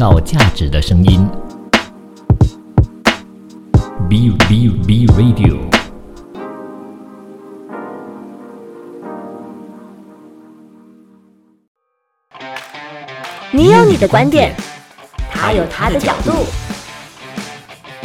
[0.00, 1.28] 造价值的声音。
[4.08, 5.58] B B B Radio。
[13.50, 14.56] 你有你的观点，
[15.30, 16.46] 他有他的角度，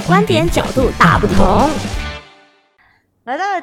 [0.05, 1.69] 观点角度大不同。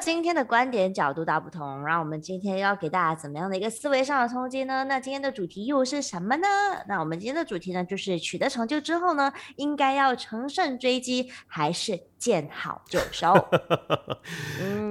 [0.05, 4.83] 今天的观点角度大不同，让我们今天要给大家怎么样的一个思维上的冲击呢？
[4.83, 6.47] 那今天的主题又是什么呢？
[6.89, 13.33] 那我们今天的主题呢，就是取得成就之后呢，应该要乘胜追击，还是见好就收？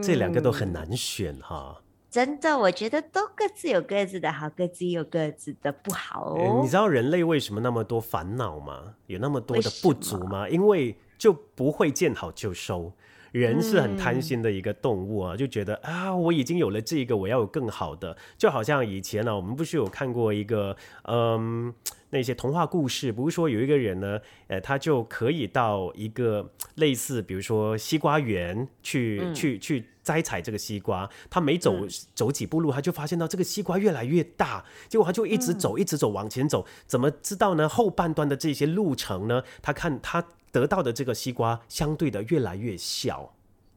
[0.02, 1.83] 这两个都很难选哈。
[2.10, 6.60] 真的，我觉得都各自有各自的好，各自有各自的不好哦。
[6.62, 8.94] 你知道人类为什么那么多烦恼吗？
[9.08, 10.48] 有那么多的不足吗？
[10.48, 12.91] 因为就不会见好就收。
[13.32, 18.16] 人是很贪心的一个动物啊，就觉得啊，我已经有了这个，我要有更好的。
[18.38, 21.74] 就好像以前呢，我们不是有看过一个嗯。
[22.12, 31.08] 那些童话故事，不是说有一个人呢，呃，他就可以到一个类似，比如说西瓜园去去去摘采这个西瓜。
[31.30, 31.74] 他每走
[32.14, 36.66] 走几步路，他就发现到这个西瓜越来越大，结果他就一直走，一直走，往前走。
[36.86, 37.66] 怎么知道呢？
[37.66, 43.34] 后半段的这些路程呢，他看他得到的这个西瓜相对的越来越小。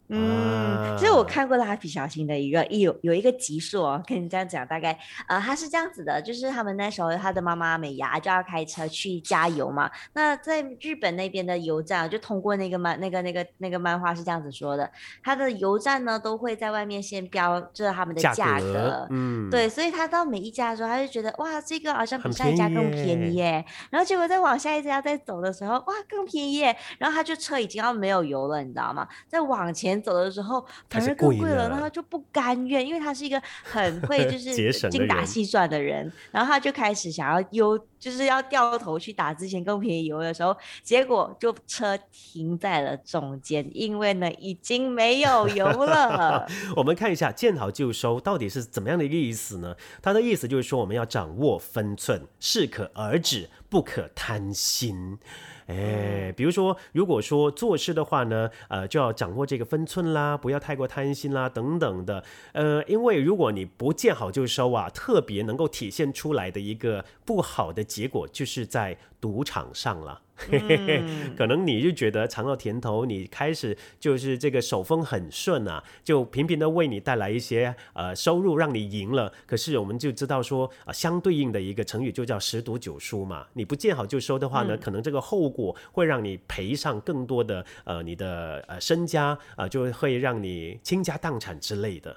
[0.07, 4.95] 嗯，其实我看过蜡笔小新的一个一有有一个集数哦，跟你这样讲，大概
[5.27, 9.89] 呃，他是这样子的，就是他们那时候他的妈妈美伢就要开车去加油嘛。
[10.13, 14.87] 那在日本那边的油站，就通过那个漫那个那个那个漫画是这样子说的，
[15.23, 23.65] 他的油站呢都会在外面先标着他们的价格，嗯，对，所以他到每一家的时候，他就觉得哇，这个好像比上一家更便宜耶。
[23.89, 26.77] 然后结果再往下一家再走的时候，哇，更便宜耶。
[26.99, 29.07] 然后他就车已经要没有油了，你知道吗？
[29.27, 29.94] 再往前。
[30.01, 34.53] 走的时候反而更贵了，那他就不甘愿，因为他是一个很会 就是
[34.89, 46.47] 精打细算的人，然后他就开始想要优，就是要掉头去打之前更便宜油的时候，结果就车停在了中间，因为呢已经没有油了。
[46.75, 49.75] 我们看一下见好就收到底是怎么样的一个意思呢？
[50.01, 55.19] 他的意思就是说我们要掌握分寸，适可而止，不可贪心。
[55.65, 62.23] 哎，比如说，如果说做事的话呢，呃，就要掌握这个分寸啦，不要太过贪心啦，等等的。
[62.53, 70.21] 呃，因为如果你不见好就收啊，特别能够体现出来的一个不好的结果，就是在赌场上了。
[70.37, 71.03] 嘿嘿嘿，
[71.37, 79.31] 可能你就觉得尝到甜头，你开始就是这个手风很顺啊，就频频的为你带来一些呃收入，让你赢了。
[79.45, 83.45] 可是我们就知道说啊，相对应的一个成语就叫十赌九输嘛。
[83.53, 92.15] 你不见好就收的话呢，可能这个后果会让你赔上更多的呃你的呃身家啊，就会让你倾家荡产之类的。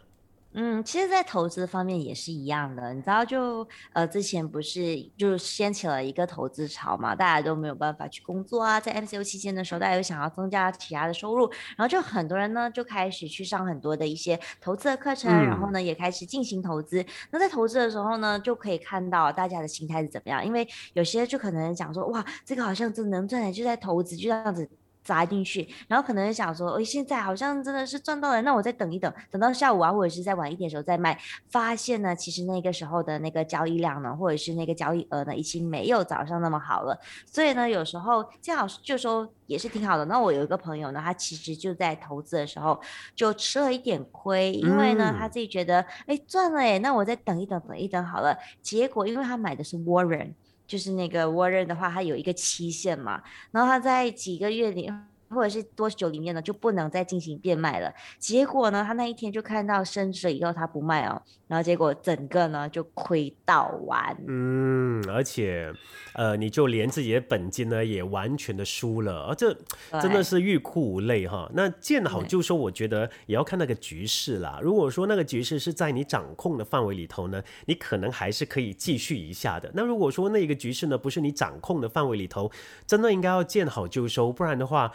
[0.61, 2.93] 嗯，其实，在投资方面也是一样的。
[2.93, 7.15] 你知道，就呃，之前不是就掀起了一个投资潮嘛？
[7.15, 17.07] 大家都没有办法去工作啊，在 MCO 期间的时候，大家又想要增加其他的收入，然后就很多人呢就开始去上很多的一些投资的课程，然后呢也开始进行投资。
[17.31, 24.69] 那在投资的时候呢，就可以看到大家的心态是怎么样，因为有些就可能讲说，哇，这个好像真能赚钱，就在投资，就这样子。
[25.09, 37.01] 砸进去，然后可能想说，哎，现在好像真的是赚到了，那我再等一等，等到下午啊，或者是再晚一点时候再卖，发现呢，其实那个时候的那个交易量呢，或者是那个交易额呢，已经没有早上那么好了。
[37.25, 40.05] 所以呢，有时候这样就说也是挺好的。
[40.05, 42.79] 那我有一个朋友呢，他其实就在投资的时候
[43.17, 48.37] 就吃了一点亏，因为呢，他自己觉得，哎，赚了哎，那我再等一等，等一等好了。
[48.61, 50.35] 结果因为他买的是 Warren。
[50.69, 53.21] 就是那个 Warren 的话，它有一个期限嘛，
[53.51, 54.89] 然后它在几个月里。
[55.29, 57.93] 或者是多久里面呢，就不能再进行变卖了。
[58.19, 64.17] 结果呢，他那一天就看到升值了以后，他不卖哦，然后结果整个呢就亏到完。
[64.27, 65.73] 嗯，而且，
[66.15, 69.57] 呃，你就连自己的本金呢也完全的输了，而这
[70.01, 71.51] 真的是欲哭无泪哈。
[71.55, 74.59] 那见好就收，我觉得也要看那个局势啦。
[74.63, 79.71] 如果说那个局势是在你掌控的范围里头呢，你可能还是可以继续一下的。
[79.75, 82.51] 那如果说那个局势呢不是你掌控的范围里头，
[82.87, 84.93] 真的应该要见好就收，不然的话。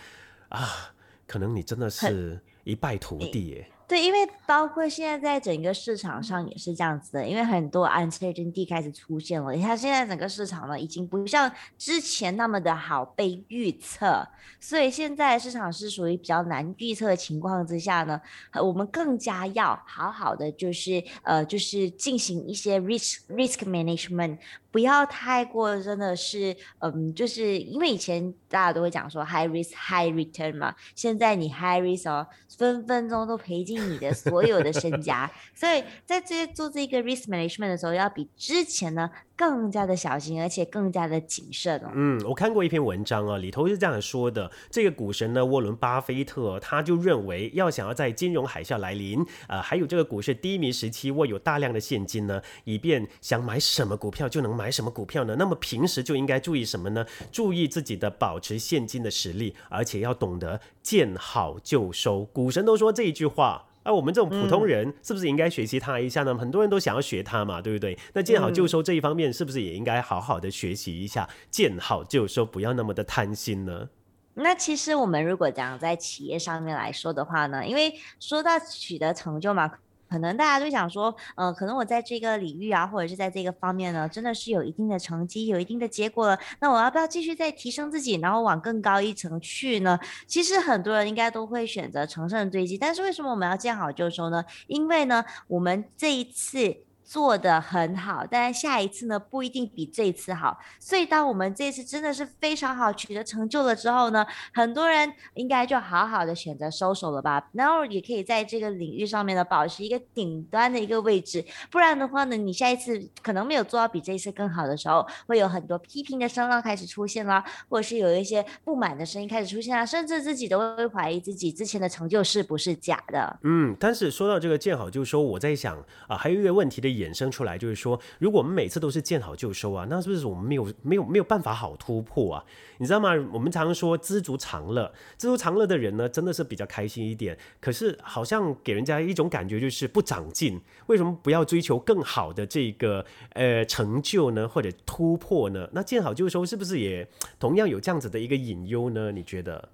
[0.54, 0.94] 啊，
[1.28, 3.68] 可能你真的是一败涂地耶。
[3.88, 9.52] 对，因为包括现在在整个市场上也是这样子的，因为很多 uncertainty 开始出现了。
[9.54, 14.28] 你看现在整个市场呢，已经不像之前那么的好被预测，
[14.60, 18.20] 所以现在市场是属于比较难预测的情况之下呢，
[18.62, 24.38] 我们更加要好好的就是呃，就是进行一些 risk risk management。
[24.72, 32.26] 不要太过，真的是，嗯，就是因为以前大家都会讲说 high risk high return 嘛，现在你 high risk 哦，
[32.58, 41.92] 分分钟都赔进你的所有的身家，所以在这些做这个 risk management 的时候，要比之前呢更加的小心，而且更加的谨慎哦。
[41.94, 55.36] 嗯，我看过一篇文章啊，里头是这样说的：这个股神呢，沃伦·巴菲特，他就认为，要想要在金融海啸来临，呃，还有这个股市低迷时期握有大量的现金呢，以便想买什么股票就能买什么股票呢？
[55.38, 57.06] 那么平时就应该注意什么呢？
[57.32, 62.26] 注意自己的保持现金的实力，而且要懂得见好就收。
[62.26, 63.66] 股神都说这一句话。
[63.84, 66.34] 而我们这种普通人是不是应该学习他一下呢？
[66.36, 67.98] 很多人都想要学他嘛，对不对？
[68.14, 71.30] 那见好就收这一方面，是不是也应该好好的学习一下？
[71.52, 73.90] 见好就收，不要那么的贪心呢？
[74.36, 79.72] 那其实我们如果讲在企业上面来说的话呢，因为说到取得成就嘛。
[80.14, 86.38] 可能大家都想说，呃，可能我在这个领域啊，或者是在这个方面呢，真的是有一定的成绩，有一定的结果了。
[86.60, 90.00] 那我要不要继续再提升自己，然后往更高一层去呢？
[90.28, 94.46] 其实很多人应该都会选择乘胜追击，但是为什么我们要见好就收呢？
[94.68, 96.78] 因为呢，我们这一次。
[97.04, 100.58] 做的很好，但是下一次呢不一定比这次好。
[100.80, 107.50] 所以当我们这次真的是非常好，取得成就了之后呢，很多人应该就好好的选择收手了吧。
[107.52, 111.44] 然后也可以在这个领域上面呢保持一个顶端的一个位置。
[111.70, 123.40] 不然的话呢，你下一次可能没有做到比这一次更好的时候，会有很多批评的声浪开始出现啦，或者是有一些不满的声音开始出现啊，甚至自己都会怀疑自己之前的成就是不是假的。
[123.44, 125.78] 嗯，但是说到这个见好就收，我在想
[126.08, 126.93] 啊，还有一个问题的。
[126.94, 132.46] 衍生出来就是说，如果我们每次都是见好就收啊，那是不是我们没有没有没有办法好突破啊？
[132.78, 133.10] 你知道吗？
[133.32, 137.38] 我们常常说知足常乐，知足常乐的人呢，真的是比较开心一点。
[137.60, 140.62] 可是好像给人家一种感觉就是不长进。
[140.88, 144.48] 为什么不要追求更好的这个呃成就呢？
[144.48, 145.68] 或者突破呢？
[145.74, 147.08] 那见好就收是不是也
[147.40, 149.12] 同样有这样子的一个隐忧呢？
[149.12, 149.70] 你觉得？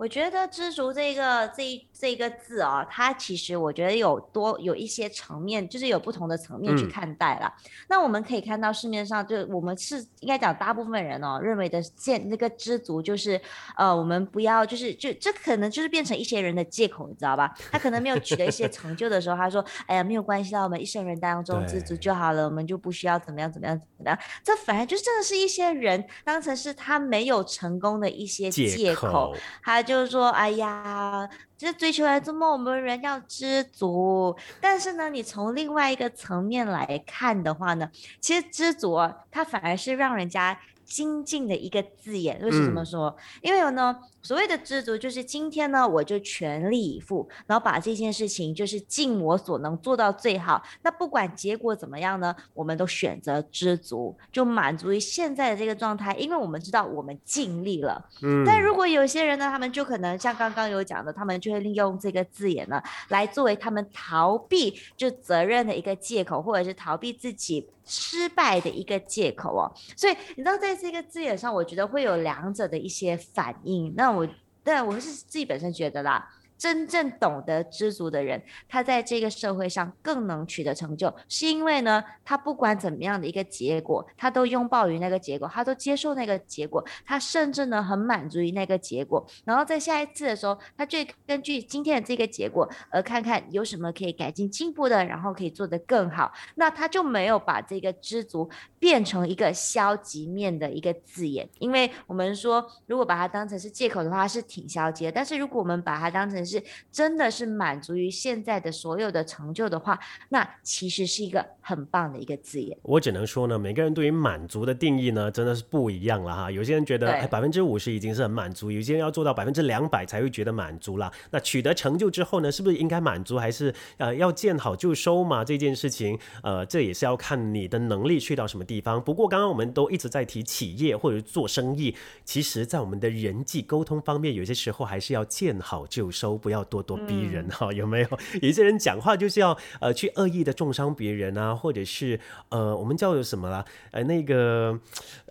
[0.00, 7.54] 我觉得知足这个这这个字啊，它其实我觉得有多有一些层面，就是有不同的层面去看待啦。
[7.86, 13.38] 那我们可以看到市面上，就我们是应该讲大部分人哦认为的见那个知足，就是
[13.76, 17.54] 呃我们不要就是就这可能就是变成一些人的借口，你知道吧？
[17.70, 24.18] 他可能没有取得一些成就的时候，他说哎呀没有关系啦，我们一生人当中知足就好了，我们就不需要怎么样怎么样怎么样。
[24.42, 29.84] 这反而就真的是一些人当成是他没有成功的一些借口，他。
[29.90, 31.28] 就是说，哎呀，
[31.58, 34.36] 这追求来做梦，我们人要知足。
[34.60, 37.90] 但是呢，你从另外一个层面来看的话呢，
[38.20, 38.96] 其实知足，
[39.30, 40.58] 它反而是让人家。
[40.90, 43.16] 精进的一个字眼，为什么说？
[43.42, 50.62] 因为呢，所谓的知足，就是今天呢，我就全力以赴，然后把这件事情就是尽我所能做到最好。
[50.82, 58.04] 那不管结果怎么样呢，我们都选择知足，就满足于现在的这个状态，因为我们知道我们尽力了。
[58.22, 58.44] 嗯。
[58.46, 67.68] 但如果有些人呢，他们就可能像刚刚有讲的，他们就会利用这个字眼呢，来作为他们逃避就责任的一个借口，或者是逃避自己。
[67.92, 73.92] 失败的一个借口哦，所以你知道，在这个字眼上，我觉得会有两者的一些反应。
[73.96, 74.28] 那我，
[74.62, 76.28] 但我是自己本身觉得啦。
[76.60, 109.98] 真正懂得知足的人，他在这个社会上更能取得成就，是因为呢，他不管怎么样的一个结果，他都拥抱于那个结果，他都接受那个结果，他甚至呢很满足于那个结果，然后在下一次的时候，他就根据今天的这个结果而看看有什么可以改进进步的，然后可以做得更好，那他就没有把这个知足变成一个消极面的一个字眼，因为我们说如果把它当成是借口的话，是挺消极的，但是如果我们把它当成是真的是满足于现在的所有的成就的话，
[110.30, 112.76] 那其实是一个很棒的一个字眼。
[112.82, 116.50] 我只能说呢，每个人对于满足的定义呢，真的是不一样了哈。
[116.50, 121.12] 有些人觉得哎，百分之五十已经是很满足，有些人要做到百分之两百才会觉得满足了。
[121.30, 125.44] 那取得成就之后呢，是不是应该满足，还是呃要见好就收嘛？
[125.44, 129.00] 这件事情，呃，这也是要看你的能力去到什么地方。
[129.02, 136.39] 不过刚刚我们都一直在提企业或者做生意，其实在我们的人际沟通方面，有些时候还是要见好就收。
[136.40, 138.08] 不要咄咄逼人哈，有没有？
[138.42, 142.18] 有些人讲话就是要呃去恶意的重伤别人啊，或者是
[142.48, 143.64] 呃我们叫什么啦？
[143.90, 144.78] 呃那个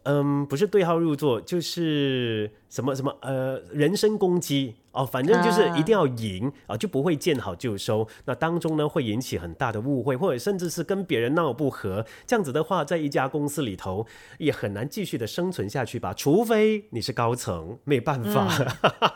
[0.03, 4.75] 嗯不是对号入座，就是什么什么呃人身攻击。
[4.99, 8.05] 哦，反正就是一定要赢啊，就不会见好就收。
[8.25, 12.05] 那当中呢，会引起很大的误会，或者甚至是跟别人闹不和。
[12.27, 14.05] 这样子的话，在一家公司里头
[14.39, 16.13] 也很难继续的生存下去吧？
[16.13, 18.49] 除非你是高层，没办法。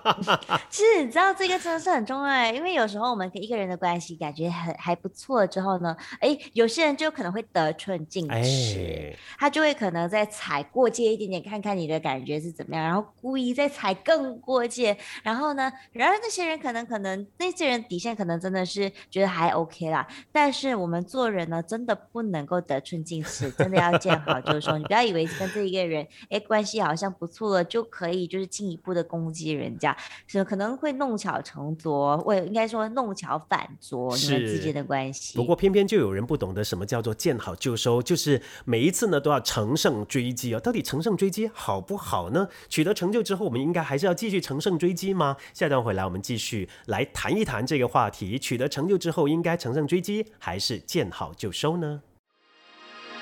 [0.71, 15.72] 其实你知道这个真的是很重要，因为有时候我们跟一个人的关系感觉很还不错之后呢，哎，有些人就可能会得寸进尺，他就会可能再踩过界一点点，看看你的感觉是怎么样，然后故意再踩更过界，然后呢？
[15.91, 24.77] 然而那些人可能可能那些人底线可能真的是觉得还 OK 啦，但是我们做人呢，真的不能够得寸进尺，真的要见好就收。
[24.77, 29.95] 你不要以为跟这一个人哎关系好像不错了，就可以就是进一步的攻击人家，
[30.27, 35.37] 是可能会弄巧成拙，或应该说弄巧反拙你们之间的关系。
[35.37, 40.59] 不过偏偏就有人不懂得什么叫做见好就收，就是每一次呢都要乘胜追击哦。
[40.59, 42.47] 到底乘胜追击好不好呢？
[42.69, 45.37] 取得成就之后，我们应该还是要继续乘胜追击吗？
[45.53, 48.39] 下段回来我们继续来谈一谈这个话题。
[48.39, 52.01] 取得成就之后，应该乘胜追击还是见好就收呢？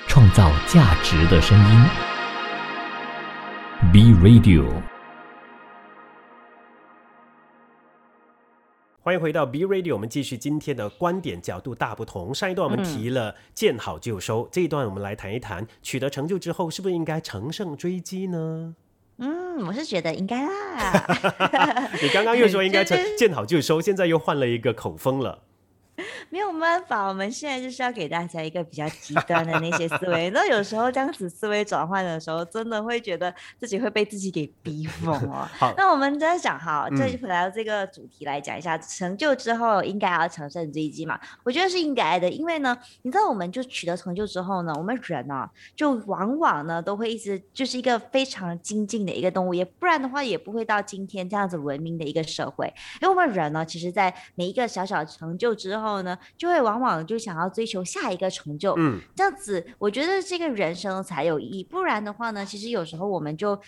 [0.08, 1.84] 创造价值的声音
[3.92, 4.66] ，B Radio。
[9.00, 12.34] 欢迎回到 B Radio，我们继续今天的观点角度大不同。
[12.34, 18.74] 上一段我们提了见好就收，这一段我们来谈一谈取得成就之后是不是应该乘胜追击呢？
[19.54, 21.90] 嗯，我是觉得应该啦。
[22.00, 25.42] 你刚刚又说应该 成见好就收，现在又换了一个口风了。
[26.32, 30.30] 没有办法，我们现在就是要给大家一个比较极端的那些思维。
[30.30, 35.46] 那有时候这样子思维转换的时候，真的会觉得自己会被自己给逼疯哦。
[35.60, 41.20] 好，那我们在讲哈，这回来这个主题来讲一下，成就之后应该要乘胜追击嘛？
[41.44, 45.46] 我觉得是应该的，因为呢，你知道，我们就取得成就之后呢，我们人呢，
[45.76, 52.72] 就往往呢都会一直就是一个非常精进的一个动物，也不然的话也不会到今天这样子文明的一个社会。
[53.02, 56.16] 因为我们人呢，其实在每一个小小成就之后呢。
[56.36, 61.64] 就会往往就想要追求下一个成就，嗯，这样子，我觉得这个人生才有意义。
[61.64, 63.58] 不然的话呢，其实有时候我们就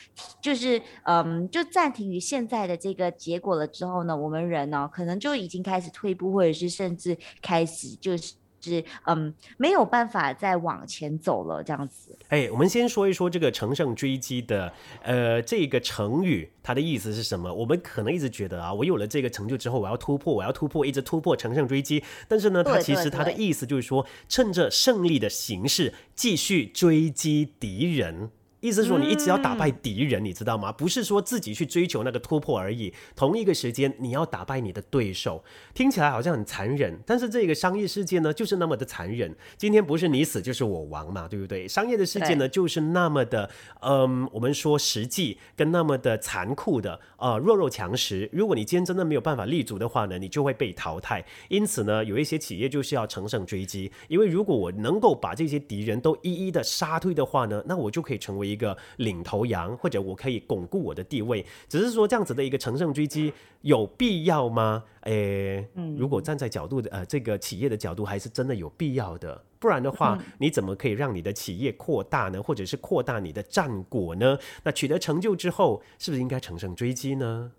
[0.40, 8.34] 就是嗯，就暂停于现在的这个结果了之后呢，我们人呢可能就已经开始退步，或者是甚至开始就是。
[8.70, 12.16] 是嗯，没有办法再往前走了，这样子。
[12.28, 17.52] 哎，我们先说一说这个乘胜追击的呃这个成语，它的意思是什么？
[17.52, 22.02] 我们可能一直觉得啊，我有了这个成就之后，我要突破，我要突破，一直突破，乘胜追击。
[22.26, 28.30] 但是呢，它其实它的意思就是说，趁着胜利的形式继续追击敌人。
[28.64, 30.72] 意思是说，你一直要打败敌人，你知道吗？
[30.72, 32.90] 不是说自己去追求那个突破而已。
[33.14, 35.44] 同一个时间，你要打败你的对手，
[35.74, 39.36] 听起来好像很残忍，但是这个商业世界呢，就是那么的残忍。
[39.58, 41.68] 今天不是你死就是我亡嘛，对不对？
[41.68, 43.50] 商业的世界呢，就是那么的，
[43.82, 48.30] 嗯，我们说实际跟那么的残酷的，呃，弱肉强食。
[48.32, 51.22] 如果你今天真的没有办法立足的话呢，你就会被淘汰。
[51.50, 58.53] 因此呢，有一些企业就是要乘胜追击，因为如果我能够把这些敌人都一一的杀退的话呢，那我就可以成为。
[58.54, 63.30] 一个领头羊，或者我可以巩固我的地位，只是说这样子的一个乘胜追击
[63.60, 64.84] 有必要吗？
[65.02, 65.68] 诶，
[65.98, 69.44] 如果站在角度的呃这个企业的角度，还是真的有必要的。
[69.58, 72.42] 不然的话，你怎么可以让你的企业扩大呢？
[72.42, 74.38] 或者是扩大你的战果呢？
[74.62, 77.52] 那取得成就之后，是不是应该乘胜追击呢？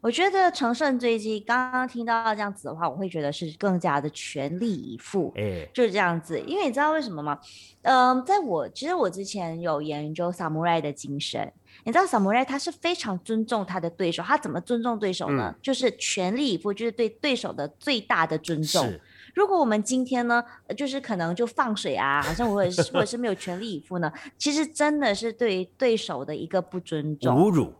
[0.00, 6.38] 我觉得乘胜追击，刚刚听到这样子的话，我会觉得是更加的全力以赴，哎，就是这样子。
[6.46, 7.38] 因为你知道为什么吗？
[7.82, 11.52] 嗯，在我其实我之前有研究 samurai 的精神，
[11.84, 15.54] 你知道 samurai 他是非常尊重他的对手，他怎么尊重对手呢？
[15.60, 18.88] 就是全力以赴，就是对对手的最大的尊重。
[19.34, 20.42] 如果我们今天呢，
[20.76, 27.72] 就是可能就放水啊，好像我也是或者是没有全力以赴呢，其实真的是对对手的一个不尊重、侮辱。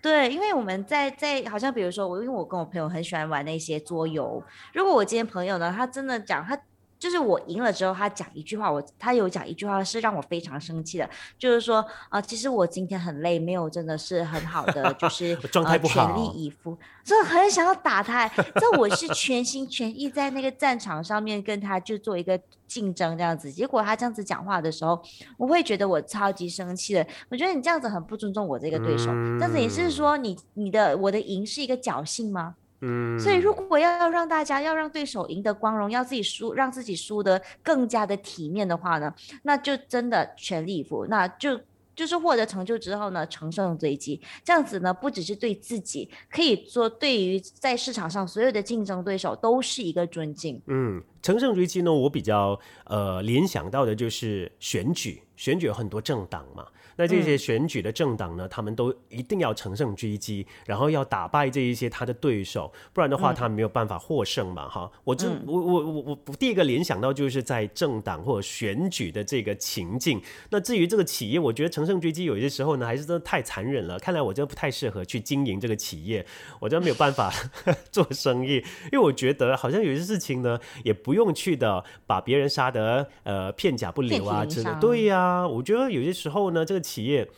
[0.00, 4.42] 对，因为我们在在好像比如说我，因为我跟我朋友很喜欢玩那些桌游。
[4.72, 6.56] 如果我今天朋友呢，他真的讲他
[6.98, 18.28] 就是我赢了之后，他讲一句话，我他有讲一句话是让我非常生气的，就是说啊，其实我今天很累，没有真的是很好的，就是 状态不好，全力以赴，真的很想要打他。
[18.28, 22.38] 这我是全心全意在那个战场上面跟他就做一个。
[22.68, 25.02] 竞争这样子，结果他这样子讲话的时候，
[25.38, 27.06] 我会觉得我超级生气的。
[27.30, 29.06] 我觉得你这样子很不尊重我这个对手。
[29.40, 32.56] 但是也是说，你你的我的赢是一个侥幸吗？
[32.80, 33.18] 嗯。
[33.18, 41.60] 所以如果要让大家要让对手赢得光荣，要自己输，让自己输得更加的体面的话呢，那就真的全力以赴，那就。
[41.98, 50.62] 就是获得成就之后呢，乘胜追击，这样子呢，不只是对自己，可以说对于在市场上所有的竞争对手都是一个尊敬。
[50.68, 56.64] 嗯，乘胜追击呢，我比较呃联想到的就是选举，选举有很多政党嘛。
[56.98, 64.90] 那这些选举的政党呢，他们都一定要乘胜追击，然后要打败这一些他的对手，不然的话他没有办法获胜嘛，哈。
[65.04, 70.20] 我这我我我我第一个联想到就是在政党或者选举的这个情境。
[70.50, 73.96] 那至于这个企业，我觉得乘胜追击有些时候呢，还是真的太残忍了。
[74.00, 76.26] 看来我真的不太适合去经营这个企业，
[76.58, 77.32] 我真的没有办法
[77.92, 78.54] 做生意，
[78.90, 84.70] 因为我觉得好像有些事情呢，也不用去的把别人杀得呃片甲不留啊之类。
[84.80, 86.87] 对呀，我觉得有些时候呢，这个。
[86.88, 87.28] 企业，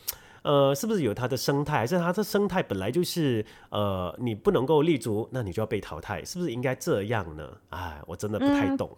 [0.43, 7.43] 呃，是不是有它的生态，还是它的生态本来就是呃，你不能够立足，那你就要被淘汰，是不是应该这样呢？
[7.69, 8.89] 哎，我真的不太懂。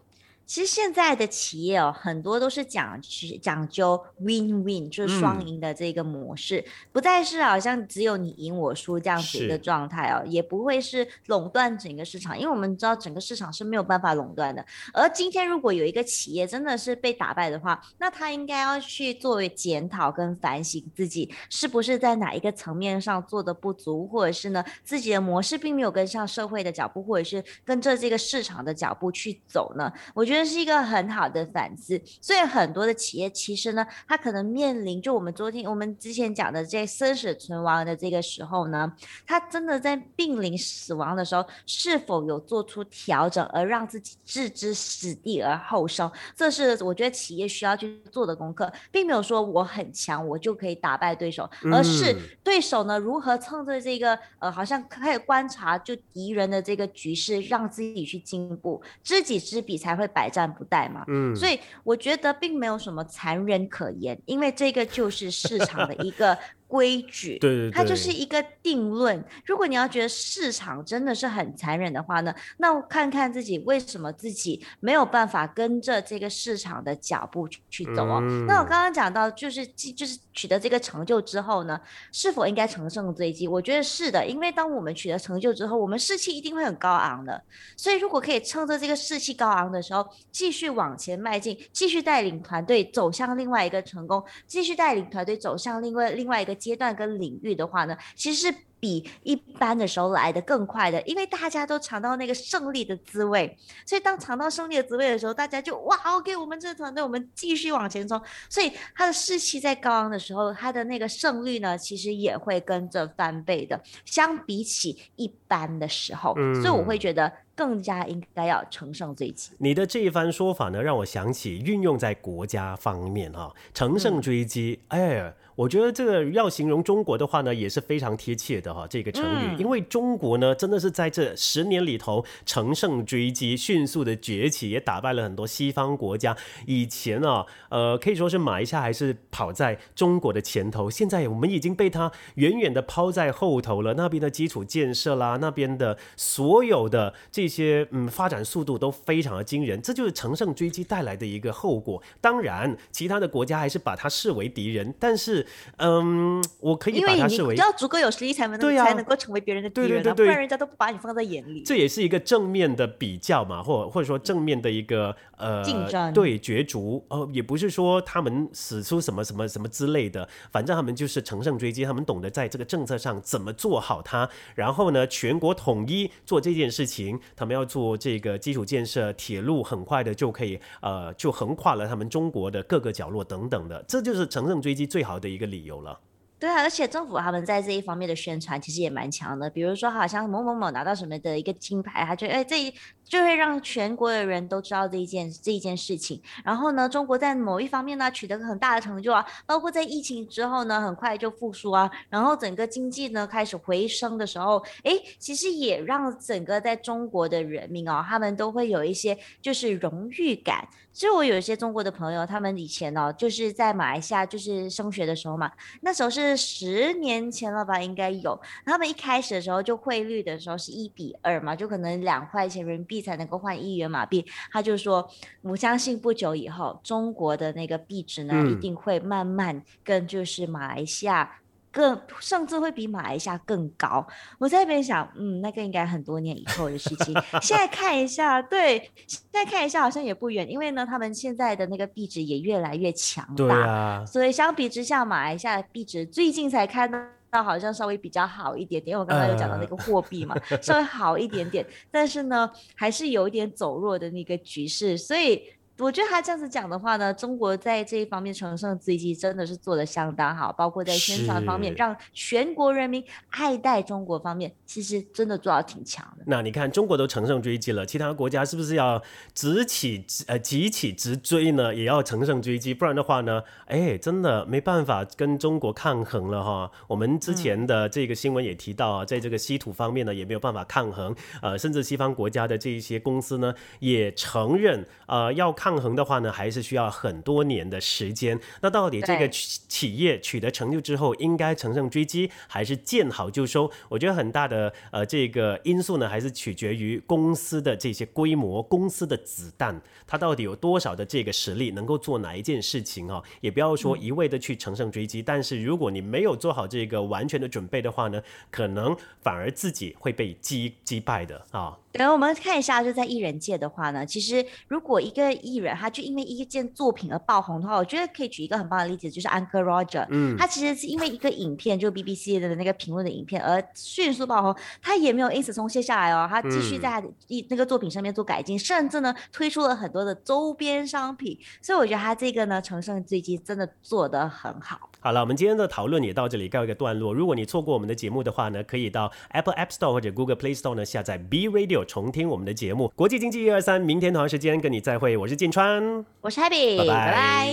[0.45, 3.00] 其实现在的企业哦，很多都是讲
[3.41, 14.63] 讲究 win win，就是双赢的这个模式，不再是好像只有你赢我输这样子一个状态哦，也不会是垄断整个市场，因为我们知道整个市场是没有办法垄断的。
[14.93, 29.91] 而今天如果有一个企业真的是被打败的话，那他应该要去作为检讨跟反省自己是不是在哪一个层面上做的不足，或者是呢自己的模式并没有跟上社会的脚步，或者是跟着这个市场的脚步去走呢？
[30.13, 30.33] 我觉得。
[30.34, 38.92] 觉得是一个很好的反思，所以很多的企业其实呢，它可能面临就我们昨天我们之前讲的这生死存亡的这个时候呢，
[39.28, 46.12] 它真的在濒临死亡的时候，是否有做出调整而让自己置之死地而后生？
[46.36, 60.23] 这是我觉得企业需要去做的功课，并没有说我很强，我就可以打败对手，而是对手呢如何趁着这个呃，好像可以观察就敌人的这个局势，让自己去进步，知己知彼才会百。
[60.24, 66.38] 百战不殆嘛，嗯，所以我觉得并没有什么残忍可言，因为这个就是市场的一个。
[66.74, 69.24] 规矩，对对，它就是一个定论。
[69.46, 78.20] 如果你要觉得市场真的是很残忍的话呢，那看看自己为什么自己没有办法跟着这个市场的脚步去走哦。
[78.48, 81.80] 那我刚刚讲到，就是就是取得这个成就之后呢，
[82.12, 83.48] 是否应该乘胜追击？
[83.48, 87.39] 我觉得是的，因为当我们取得成就之后，我们士气一定会很高昂的。
[87.77, 96.58] 所以如果可以趁着这个士气高昂的时候，继续往前迈进，继续带领团队走向另外一个成功，继续带领团队走向另外另外一个。
[96.63, 119.51] 阶段跟领域的话呢，其实是比一般的时候来的更快的，因为大家都尝到那个胜利的滋味，所以当尝到胜利的滋味的时候，大家就哇，OK，我们这个团队我们继续往前冲，所以他的士气在高昂的时候，他的那个胜率呢，其实也会跟着翻倍的，相比起一般的时候，所以我会觉得更加应该要乘胜追击。
[119.60, 125.33] 你的这一番说法呢，让我想起运用在国家方面哈，乘胜追击，哎。
[125.55, 128.88] 我觉得这个要形容中国的话呢，也是非常贴切的哈。
[128.89, 136.36] 这个成语，因为中国呢，真的是在这十年里头乘胜追击，迅速的崛起，也打败了很多西方国家。
[136.65, 143.93] 以前啊，呃，可以说是马来西亚还是跑在中国的前头，现在我们已经被他远远的抛在后头了。
[143.93, 152.01] 那边的基础建设啦，那边的所有的这些嗯发展速度都非常的惊人，这就是乘胜追击带来的一个后果。
[152.19, 155.45] 当然，其他的国家还是把它视为敌人，但是。
[155.77, 161.63] 嗯，我可以把它视为，你要足够有实力才能才能够成为别人的敌人，不然人家都不把你放在眼里。
[161.63, 167.06] 这也是一个正面的比较嘛，或或者说正面的一个呃竞争，对角逐。
[167.10, 185.34] 哦，也不是说他们使出什么什么什么之类的，反正他们就是乘胜追击，他们懂得在这个政策上怎么做好它，然后呢，全国统一做这件事情，他们要做这个基础建设，铁路很快的就可以呃就横跨了他们中国的各个角落等等的，这就是乘胜追击最好的。
[185.34, 185.99] 一个理由了。
[186.39, 189.49] 对啊，而且政府他们在这一方面的宣传其实也蛮强的。
[189.49, 192.71] 比如说，好像某某某拿到什么的一个金牌，他就哎，这
[193.04, 196.22] 就会让全国的人都知道这一件这一件事情。
[196.44, 210.68] 然后呢，中国在某一方面呢取得很大的成就啊，包括在疫情之后呢，很快就复苏啊，然后整个经济呢开始回升的时候，哎，其实也让整个在中国的人民哦，他们都会有一些就是荣誉感。
[210.92, 218.39] 其实我有一些中国的朋友，他们以前哦就是在马来西亚就是升学的时候嘛，那时候是十年前了吧，应该有。
[218.63, 224.25] 他们一开始的时候就汇率的时候是一比二嘛，就可能两块钱人民币才能够换一元马币。
[224.51, 225.10] 他就说，
[225.41, 231.39] 我相信不久以后中国的那个币值呢，一定会慢慢跟就是马来西亚。
[231.75, 234.06] 更甚至会比马来西亚更高。
[234.38, 237.12] 我在那边想，嗯，那个应该很多年以后的事情。
[237.41, 243.34] 现在看一下，对，现在看一下好像也不远，因为呢，他们现在的那个币值也越来越强大。
[243.36, 244.06] 对啊。
[244.06, 246.99] 所以相比之下，马来西亚的币值最近才看到
[247.41, 248.91] 好像稍微比较好一点点。
[248.91, 255.41] 因为我刚刚有讲到那个货币嘛，稍微好一点点，但是呢，还是有一点走弱的那个局势，所以。
[255.84, 266.24] 我觉得他这样子讲的话呢，中国在这一方面乘胜追击真的是做的相当好，包括在宣传方面，让全国人民爱戴中国方面，其实真的做到挺强的。
[266.26, 269.02] 那你看，中国都乘胜追击了，其他国家是不是要
[269.34, 271.76] 直起呃急起直追呢？
[271.76, 276.72] 也要乘胜追击，不然的话呢，哎，真的没办法跟中国抗衡了哈。
[276.88, 285.72] 我们之前的这个新闻也提到啊，在这个稀土方面呢，也没有办法抗衡，呃，甚至西方国家的这一些公司呢，也承认呃要抗。
[285.73, 288.39] 抗衡的话呢，还是需要很多年的时间。
[288.62, 293.71] 那到底这个企企业取得成就之后，应该乘胜追击，还是见好就收？
[293.89, 303.23] 我觉得很大的呃这个因素呢，还是取决于公司的这些规模，公司的子弹，它到底有多少的这个实力，能够做哪一件事情哦？
[303.41, 311.79] 也不要说一味的去乘胜追击，但是如果你没有做好这个完全的准备的话呢，可能反而自己会被击击败的啊。
[311.93, 334.89] 等我们看一下，就在艺人界的话呢，其实如果一个艺人他就因为一件作品而爆红的话，我觉得可以举一个很棒的例子，就是 Uncle Roger，嗯他其实是因为一个影片，就 BBC 的那个评论的影片而迅速爆红，他也没有因此松懈下来哦，他继续嗯在一那个作品上面做改进，甚至呢推出了很多的周边商品，所以我觉得他这个呢乘胜追击真的做得很好。
[335.00, 337.13] 好了，我们今天的讨论也到这里告一个段落。
[337.13, 342.89] 如果你错过我们的节目的话呢，可以到 Apple App Store 或者 Google Play Store 呢下载 B Radio 重听我们的节目。
[342.96, 346.06] 国际经济一二三，明天同样时间跟你再会，我是建川。
[346.21, 347.49] 我是 Happy，拜拜拜拜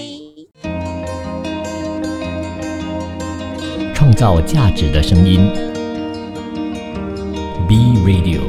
[3.92, 5.50] 创造价值的声音。
[7.66, 8.42] B Radio。